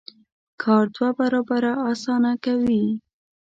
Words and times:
کار 0.63 0.85
دوه 0.95 1.09
برابره 1.19 1.71
اسانه 1.91 2.31
کوي. 2.45 2.85